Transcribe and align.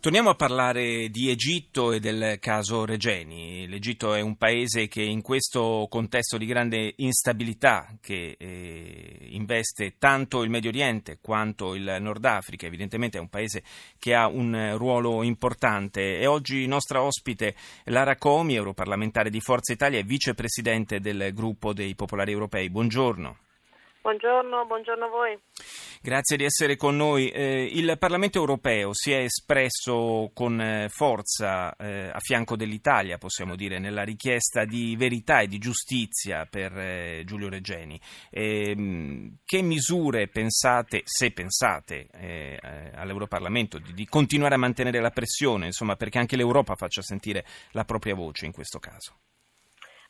Torniamo 0.00 0.30
a 0.30 0.34
parlare 0.34 1.10
di 1.10 1.28
Egitto 1.28 1.92
e 1.92 2.00
del 2.00 2.38
caso 2.40 2.86
Regeni. 2.86 3.68
L'Egitto 3.68 4.14
è 4.14 4.22
un 4.22 4.38
paese 4.38 4.88
che 4.88 5.02
in 5.02 5.20
questo 5.20 5.88
contesto 5.90 6.38
di 6.38 6.46
grande 6.46 6.94
instabilità 6.96 7.86
che 8.00 8.34
eh, 8.38 9.28
investe 9.32 9.98
tanto 9.98 10.42
il 10.42 10.48
Medio 10.48 10.70
Oriente 10.70 11.18
quanto 11.20 11.74
il 11.74 11.98
Nord 12.00 12.24
Africa, 12.24 12.64
evidentemente 12.64 13.18
è 13.18 13.20
un 13.20 13.28
paese 13.28 13.62
che 13.98 14.14
ha 14.14 14.26
un 14.26 14.74
ruolo 14.78 15.22
importante 15.22 16.18
e 16.18 16.26
oggi 16.26 16.66
nostra 16.66 17.02
ospite 17.02 17.54
Lara 17.84 18.16
Comi, 18.16 18.54
europarlamentare 18.54 19.28
di 19.28 19.42
Forza 19.42 19.74
Italia 19.74 19.98
e 19.98 20.04
vicepresidente 20.04 21.00
del 21.00 21.34
gruppo 21.34 21.74
dei 21.74 21.94
popolari 21.94 22.32
europei. 22.32 22.70
Buongiorno. 22.70 23.36
Buongiorno, 24.00 24.64
buongiorno 24.64 25.04
a 25.04 25.08
voi. 25.08 25.38
Grazie 26.02 26.38
di 26.38 26.44
essere 26.44 26.76
con 26.76 26.96
noi. 26.96 27.28
Eh, 27.28 27.62
il 27.62 27.98
Parlamento 27.98 28.38
europeo 28.38 28.94
si 28.94 29.12
è 29.12 29.18
espresso 29.18 30.30
con 30.32 30.58
eh, 30.58 30.88
forza 30.88 31.76
eh, 31.76 32.08
a 32.08 32.18
fianco 32.20 32.56
dell'Italia, 32.56 33.18
possiamo 33.18 33.54
dire, 33.54 33.78
nella 33.78 34.02
richiesta 34.02 34.64
di 34.64 34.96
verità 34.96 35.40
e 35.40 35.46
di 35.46 35.58
giustizia 35.58 36.46
per 36.46 36.74
eh, 36.74 37.22
Giulio 37.26 37.50
Regeni. 37.50 38.00
Ehm, 38.30 39.40
che 39.44 39.60
misure 39.60 40.28
pensate, 40.28 41.02
se 41.04 41.32
pensate 41.32 42.06
eh, 42.14 42.58
all'Europarlamento, 42.94 43.76
di, 43.78 43.92
di 43.92 44.06
continuare 44.06 44.54
a 44.54 44.58
mantenere 44.58 45.02
la 45.02 45.10
pressione, 45.10 45.66
insomma, 45.66 45.96
perché 45.96 46.18
anche 46.18 46.36
l'Europa 46.36 46.76
faccia 46.76 47.02
sentire 47.02 47.44
la 47.72 47.84
propria 47.84 48.14
voce 48.14 48.46
in 48.46 48.52
questo 48.52 48.78
caso? 48.78 49.18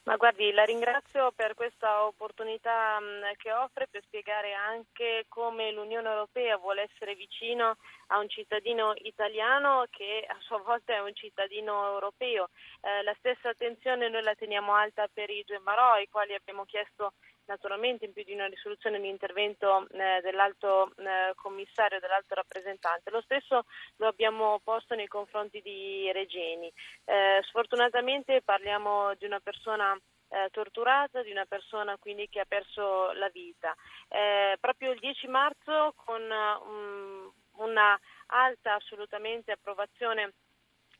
Ma 0.05 0.17
guardi, 0.17 0.51
la 0.53 0.65
ringrazio 0.65 1.31
per 1.33 1.53
questa 1.55 2.05
opportunità 2.07 2.99
che 3.37 3.53
offre 3.53 3.87
per 3.87 4.03
spiegare 4.03 4.55
anche 4.55 5.27
come 5.29 5.71
l'Unione 5.73 6.09
Europea 6.09 6.57
vuole 6.57 6.89
essere 6.91 7.15
vicino 7.15 7.77
a 8.07 8.19
un 8.19 8.29
cittadino 8.29 8.95
italiano 8.97 9.85
che 9.91 10.25
a 10.27 10.37
sua 10.41 10.59
volta 10.63 10.95
è 10.95 11.01
un 11.01 11.15
cittadino 11.15 11.87
europeo. 11.93 12.49
Eh, 12.81 13.03
la 13.03 13.15
stessa 13.19 13.51
attenzione 13.51 14.09
noi 14.09 14.23
la 14.23 14.35
teniamo 14.35 14.73
alta 14.73 15.07
per 15.13 15.29
i 15.29 15.45
due 15.47 15.59
Marò, 15.59 15.93
ai 15.93 16.09
quali 16.09 16.35
abbiamo 16.35 16.65
chiesto 16.65 17.13
naturalmente 17.51 18.05
in 18.05 18.13
più 18.13 18.23
di 18.23 18.33
una 18.33 18.47
risoluzione 18.47 18.99
l'intervento 18.99 19.89
eh, 19.91 20.21
dell'alto 20.23 20.93
eh, 20.97 21.35
commissario, 21.35 21.99
dell'alto 21.99 22.35
rappresentante. 22.35 23.11
Lo 23.11 23.21
stesso 23.23 23.65
lo 23.97 24.07
abbiamo 24.07 24.61
posto 24.63 24.95
nei 24.95 25.09
confronti 25.09 25.61
di 25.61 26.11
Regeni. 26.13 26.73
Eh, 27.05 27.41
sfortunatamente 27.49 28.41
parliamo 28.43 29.15
di 29.17 29.25
una 29.27 29.41
persona 29.41 29.99
eh, 30.29 30.49
torturata, 30.53 31.23
di 31.23 31.33
una 31.33 31.45
persona 31.45 31.97
quindi 31.99 32.29
che 32.29 32.39
ha 32.39 32.47
perso 32.47 33.11
la 33.13 33.29
vita. 33.31 33.75
Eh, 34.09 34.57
proprio 34.61 34.93
il 34.93 35.01
10 35.01 35.27
marzo 35.27 35.93
con 35.97 36.23
um, 36.23 37.33
una 37.65 37.99
alta 38.27 38.75
assolutamente 38.75 39.51
approvazione 39.51 40.35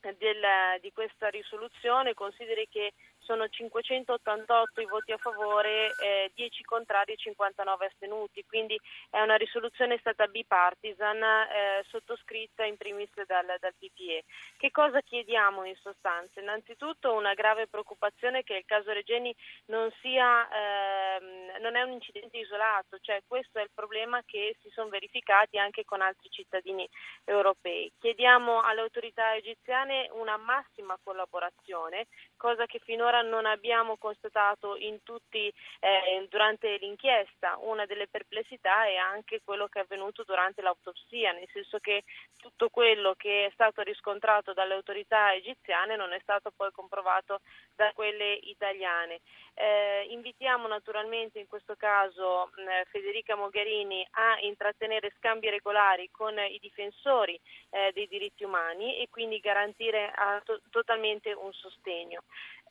del, 0.01 0.81
di 0.81 0.91
questa 0.93 1.29
risoluzione, 1.29 2.15
consideri 2.15 2.67
che 2.69 2.93
sono 3.31 3.47
588 3.47 4.81
i 4.81 4.87
voti 4.87 5.13
a 5.13 5.17
favore, 5.17 5.95
eh, 6.03 6.33
10 6.35 6.65
contrari 6.65 7.13
e 7.13 7.17
59 7.17 7.87
astenuti, 7.87 8.45
quindi 8.45 8.77
è 9.09 9.21
una 9.21 9.37
risoluzione 9.37 9.99
stata 9.99 10.27
bipartisan 10.27 11.23
eh, 11.23 11.85
sottoscritta 11.87 12.65
in 12.65 12.77
primis 12.77 13.11
dal, 13.27 13.47
dal, 13.61 13.75
PPE. 13.79 14.25
Che 14.57 14.71
cosa 14.73 15.01
chiediamo 15.01 15.63
in 15.63 15.77
sostanza? 15.77 16.41
Innanzitutto 16.41 17.13
una 17.13 17.35
grave 17.35 17.69
preoccupazione 17.69 18.43
che 18.43 18.57
il 18.57 18.65
caso 18.67 18.91
Regeni 18.91 19.33
non, 19.67 19.89
sia, 20.01 20.49
ehm, 20.51 21.63
non 21.63 21.77
è 21.77 21.83
un 21.83 21.93
incidente 21.93 22.37
isolato, 22.37 22.99
cioè 23.01 23.23
questo 23.29 23.61
è 23.61 23.63
il 23.63 23.71
problema 23.73 24.23
che 24.27 24.57
si 24.61 24.71
sono 24.71 24.89
verificati 24.89 25.57
anche 25.57 25.85
con 25.85 26.01
altri 26.01 26.29
cittadini 26.31 26.89
europei. 27.25 27.93
Chiediamo 28.01 28.61
alle 28.63 28.81
autorità 28.81 29.37
egiziane 29.37 30.09
una 30.15 30.37
massima 30.37 30.99
collaborazione, 31.01 32.09
cosa 32.37 32.67
che 32.67 32.81
finora 32.81 33.20
non 33.23 33.47
abbiamo 33.47 33.97
constatato 33.97 34.77
tutti, 35.03 35.53
eh, 35.81 36.27
durante 36.29 36.77
l'inchiesta. 36.79 37.57
Una 37.61 37.87
delle 37.87 38.07
perplessità 38.07 38.87
è 38.87 38.97
anche 38.97 39.41
quello 39.45 39.69
che 39.69 39.81
è 39.81 39.83
avvenuto 39.83 40.23
durante 40.25 40.63
l'autopsia, 40.63 41.33
nel 41.33 41.49
senso 41.53 41.79
che 41.79 42.05
tutto 42.39 42.69
quello 42.69 43.15
che 43.17 43.47
è 43.47 43.51
stato 43.53 43.83
riscontrato 43.83 44.53
dalle 44.53 44.75
autorità 44.75 45.33
egiziane 45.33 45.97
non 45.97 46.13
è 46.13 46.19
stato 46.21 46.51
poi 46.55 46.71
comprovato 46.73 47.41
da 47.75 47.93
quelle 47.93 48.33
italiane. 48.33 49.21
Eh, 49.55 50.07
invitiamo 50.11 50.67
naturalmente 50.69 51.39
in 51.39 51.47
questo 51.47 51.75
caso 51.77 52.51
eh, 52.57 52.85
Federica 52.91 53.35
Mogherini 53.35 54.07
a 54.13 54.39
intrattenere 54.41 55.13
scambi 55.19 55.51
regolari 55.51 56.11
con 56.11 56.39
i 56.39 56.59
difensori 56.61 57.39
eh, 57.71 57.91
dei 57.93 58.07
diritti 58.07 58.45
umani 58.45 58.97
e 58.97 59.09
quindi 59.11 59.39
garantire 59.39 60.13
to- 60.45 60.61
totalmente 60.71 61.33
un 61.33 61.53
sostegno. 61.53 62.23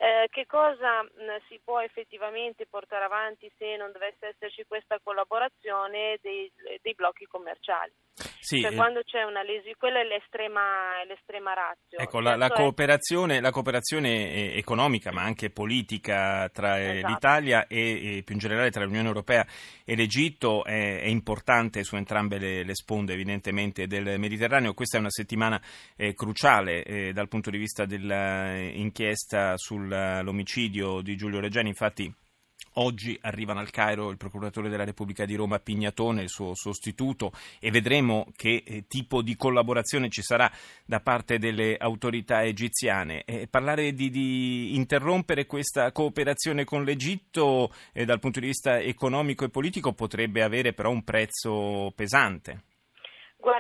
Eh, 0.02 0.28
che 0.30 0.46
cosa 0.46 1.04
mh, 1.04 1.10
si 1.50 1.60
può 1.62 1.82
effettivamente 1.82 2.66
portare 2.66 3.04
avanti 3.04 3.52
se 3.58 3.76
non 3.76 3.92
dovesse 3.92 4.28
esserci 4.28 4.64
questa 4.66 4.98
collaborazione 5.04 6.18
dei, 6.22 6.50
dei 6.82 6.96
blocchi 6.96 7.26
commerciali? 7.26 7.92
Sì, 8.42 8.62
cioè, 8.62 8.72
eh, 8.72 8.76
quando 8.76 9.02
c'è 9.04 9.24
una 9.24 9.44
lesione, 9.44 9.76
quella 9.78 10.00
è 10.00 10.06
l'estrema, 10.06 11.02
è 11.04 11.06
l'estrema 11.06 11.54
razio. 11.54 11.98
Ecco, 11.98 12.20
la, 12.22 12.36
la, 12.36 12.50
cooperazione, 12.50 13.42
la, 13.42 13.52
cooperazione, 13.52 14.54
economica 14.54 15.12
ma 15.12 15.24
anche 15.24 15.50
politica 15.50 16.50
tra 16.50 16.78
eh, 16.78 16.98
esatto. 16.98 17.14
l'Italia 17.14 17.68
e, 17.68 18.18
e, 18.18 18.24
più 18.24 18.36
in 18.36 18.40
generale 18.40 18.72
tra 18.72 18.84
l'Unione 18.84 19.08
Europea 19.08 19.46
e 19.84 19.96
l'Egitto 19.96 20.64
è, 20.64 21.02
è 21.02 21.08
importante 21.08 21.84
su 21.84 21.96
entrambe 21.96 22.38
le, 22.38 22.64
le, 22.64 22.76
sponde 22.76 23.14
evidentemente 23.14 23.88
del 23.88 24.18
Mediterraneo. 24.18 24.74
Questa 24.74 24.98
è 24.98 25.00
una 25.00 25.12
settimana 25.12 25.62
eh, 25.98 26.14
cruciale 26.14 26.84
eh, 26.84 27.14
dal 27.14 27.28
punto 27.28 27.50
di 27.50 27.58
vista 27.58 27.86
dell'inchiesta 27.86 29.58
sull'omicidio 29.58 31.02
di 31.02 31.16
Giulio 31.18 31.40
Reggiani, 31.40 31.70
infatti 31.70 32.12
Oggi 32.82 33.18
arrivano 33.24 33.60
al 33.60 33.72
Cairo 33.72 34.10
il 34.10 34.16
procuratore 34.16 34.70
della 34.70 34.86
Repubblica 34.86 35.26
di 35.26 35.36
Roma 35.36 35.60
Pignatone, 35.60 36.22
il 36.22 36.30
suo 36.30 36.56
sostituto, 36.56 37.34
e 37.60 37.72
vedremo 37.72 38.28
che 38.38 38.64
eh, 38.66 38.86
tipo 38.88 39.22
di 39.22 39.36
collaborazione 39.36 40.10
ci 40.10 40.22
sarà 40.22 40.50
da 40.86 41.02
parte 41.02 41.40
delle 41.40 41.76
autorità 41.78 42.42
egiziane. 42.44 43.24
Eh, 43.26 43.48
parlare 43.50 43.94
di, 43.94 44.10
di, 44.10 44.78
interrompere 44.78 45.46
questa 45.46 45.92
cooperazione 45.92 46.64
con 46.64 46.86
l'Egitto 46.86 47.74
eh, 47.92 48.06
dal 48.06 48.20
punto 48.20 48.40
di 48.40 48.48
vista 48.48 48.80
economico 48.80 49.44
e 49.44 49.50
politico 49.50 49.92
potrebbe 49.92 50.42
avere 50.42 50.72
però 50.72 50.90
un 50.90 51.04
prezzo 51.04 51.92
pesante. 51.94 52.64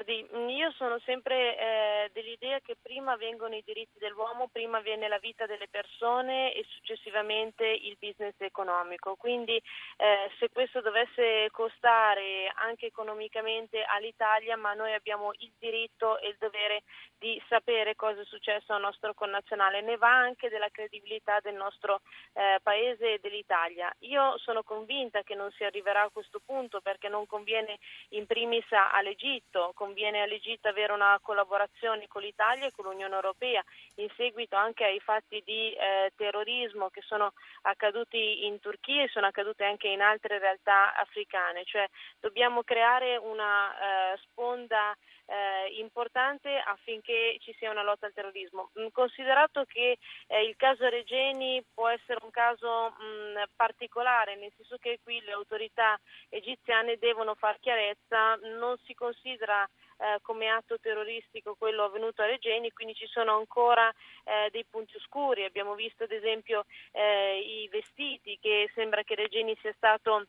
Guardi, 0.09 0.55
io 0.55 0.71
sono 0.71 0.97
sempre 1.05 1.55
eh, 1.55 2.09
dell'idea 2.13 2.59
che 2.61 2.75
prima 2.81 3.15
vengono 3.15 3.55
i 3.55 3.61
diritti 3.63 3.99
dell'uomo, 3.99 4.49
prima 4.51 4.79
viene 4.79 5.07
la 5.07 5.19
vita 5.19 5.45
delle 5.45 5.67
persone 5.69 6.51
e 6.55 6.65
successivamente 6.67 7.63
il 7.63 7.95
business 7.99 8.33
economico. 8.39 9.15
Quindi 9.15 9.55
eh, 9.55 10.31
se 10.39 10.49
questo 10.49 10.81
dovesse 10.81 11.49
costare 11.51 12.51
anche 12.55 12.87
economicamente 12.87 13.83
all'Italia, 13.83 14.57
ma 14.57 14.73
noi 14.73 14.93
abbiamo 14.93 15.31
il 15.37 15.51
diritto 15.59 16.17
e 16.17 16.29
il 16.29 16.37
dovere 16.39 16.81
di 17.19 17.39
sapere 17.47 17.95
cosa 17.95 18.21
è 18.21 18.25
successo 18.25 18.73
al 18.73 18.81
nostro 18.81 19.13
connazionale, 19.13 19.81
ne 19.81 19.97
va 19.97 20.09
anche 20.09 20.49
della 20.49 20.69
credibilità 20.69 21.39
del 21.41 21.55
nostro 21.55 22.01
eh, 22.33 22.57
paese 22.63 23.13
e 23.13 23.19
dell'Italia. 23.21 23.93
Io 23.99 24.39
sono 24.39 24.63
convinta 24.63 25.21
che 25.21 25.35
non 25.35 25.51
si 25.51 25.63
arriverà 25.63 26.01
a 26.01 26.09
questo 26.09 26.41
punto 26.43 26.81
perché 26.81 27.09
non 27.09 27.27
conviene 27.27 27.77
in 28.09 28.25
primis 28.25 28.65
all'Egitto 28.71 29.71
conviene 29.75 29.97
all'Egitto 30.07 30.67
avere 30.67 30.93
una 30.93 31.19
collaborazione 31.21 32.07
con 32.07 32.21
l'Italia 32.21 32.67
e 32.67 32.71
con 32.71 32.85
l'Unione 32.85 33.13
Europea 33.13 33.63
in 33.95 34.09
seguito 34.15 34.55
anche 34.55 34.85
ai 34.85 34.99
fatti 34.99 35.41
di 35.45 35.73
eh, 35.73 36.11
terrorismo 36.15 36.89
che 36.89 37.01
sono 37.01 37.33
accaduti 37.63 38.45
in 38.45 38.59
Turchia 38.59 39.03
e 39.03 39.09
sono 39.09 39.27
accaduti 39.27 39.63
anche 39.63 39.87
in 39.87 40.01
altre 40.01 40.39
realtà 40.39 40.95
africane, 40.95 41.65
cioè 41.65 41.87
dobbiamo 42.19 42.63
creare 42.63 43.17
una 43.17 44.13
eh, 44.13 44.17
sponda 44.23 44.95
eh, 45.29 45.79
importante 45.79 46.57
affinché 46.57 47.37
ci 47.39 47.53
sia 47.57 47.69
una 47.69 47.83
lotta 47.83 48.07
al 48.07 48.13
terrorismo. 48.13 48.71
Mm, 48.79 48.87
considerato 48.91 49.63
che 49.65 49.97
eh, 50.27 50.43
il 50.43 50.55
caso 50.55 50.89
Regeni 50.89 51.63
può 51.73 51.87
essere 51.87 52.19
un 52.23 52.31
caso 52.31 52.89
mh, 52.97 53.03
mm, 53.03 53.43
particolare, 53.55 54.35
nel 54.35 54.51
senso 54.55 54.77
che 54.77 54.99
qui 55.03 55.21
le 55.21 55.31
autorità 55.31 55.99
egiziane 56.29 56.97
devono 56.97 57.35
far 57.35 57.59
chiarezza, 57.59 58.35
non 58.57 58.75
si 58.85 58.93
considera 58.95 59.67
eh, 59.99 60.19
come 60.21 60.47
atto 60.47 60.79
terroristico 60.79 61.55
quello 61.55 61.83
avvenuto 61.83 62.21
a 62.21 62.25
Regeni, 62.25 62.71
quindi 62.71 62.95
ci 62.95 63.07
sono 63.07 63.35
ancora 63.35 63.89
eh, 64.23 64.49
dei 64.51 64.65
punti 64.69 64.95
oscuri. 64.95 65.43
Abbiamo 65.43 65.75
visto 65.75 66.03
ad 66.03 66.11
esempio 66.11 66.65
eh, 66.91 67.39
i 67.39 67.67
vestiti 67.67 68.37
che 68.41 68.71
sembra 68.73 69.03
che 69.03 69.15
Regeni 69.15 69.57
sia 69.61 69.73
stato 69.75 70.25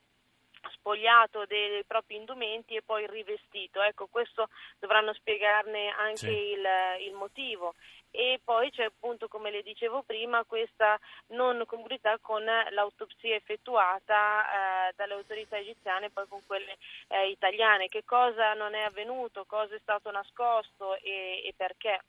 spogliato 0.81 1.45
dei 1.45 1.85
propri 1.85 2.17
indumenti 2.17 2.75
e 2.75 2.83
poi 2.83 3.07
rivestito. 3.07 3.83
Ecco, 3.83 4.07
questo 4.07 4.49
dovranno 4.79 5.13
spiegarne 5.13 5.91
anche 5.91 6.17
sì. 6.17 6.27
il, 6.27 6.67
il 7.07 7.13
motivo 7.13 7.75
e 8.11 8.41
poi 8.43 8.71
c'è 8.71 8.85
appunto, 8.85 9.29
come 9.29 9.51
le 9.51 9.63
dicevo 9.63 10.03
prima, 10.03 10.45
questa 10.45 10.99
non 11.29 11.63
congruità 11.67 12.19
con 12.21 12.45
l'autopsia 12.45 13.37
effettuata 13.37 14.89
eh, 14.89 14.93
dalle 14.97 15.15
autorità 15.15 15.59
egiziane 15.59 16.07
e 16.07 16.11
poi 16.11 16.27
con 16.27 16.41
quelle 16.47 16.77
eh, 17.09 17.29
italiane. 17.29 17.89
Che 17.89 18.05
cosa 18.05 18.55
non 18.55 18.75
è 18.75 18.83
avvenuto, 18.83 19.45
cosa 19.47 19.75
è 19.77 19.79
stato 19.81 20.11
nascosto 20.11 20.97
e, 20.97 21.43
e 21.45 21.55
perché? 21.57 22.01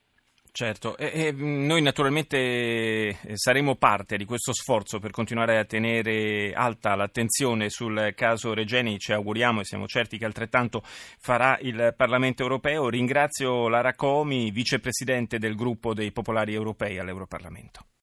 Certo, 0.53 0.98
e, 0.98 1.27
e 1.27 1.31
noi 1.31 1.81
naturalmente 1.81 2.38
eh, 2.38 3.18
saremo 3.36 3.77
parte 3.77 4.18
di 4.18 4.25
questo 4.25 4.51
sforzo 4.51 5.00
per 5.00 5.12
continuare 5.12 5.57
a 5.57 5.63
tenere 5.63 6.51
alta 6.51 6.94
l'attenzione 6.94 7.69
sul 7.69 8.12
caso 8.15 8.53
Regeni, 8.53 9.00
ci 9.00 9.13
auguriamo 9.13 9.62
e 9.62 9.63
siamo 9.63 9.88
certi 9.88 10.18
che 10.18 10.25
altrettanto 10.25 10.81
farà 10.83 11.57
il 11.62 11.94
Parlamento 11.95 12.44
europeo. 12.44 12.89
Ringrazio 12.89 13.69
Lara 13.69 13.95
Comi, 13.95 14.51
vicepresidente 14.51 15.39
del 15.39 15.56
gruppo 15.56 15.94
dei 15.94 16.12
popolari 16.12 16.53
europei 16.53 17.00
all'Europarlamento. 17.00 17.86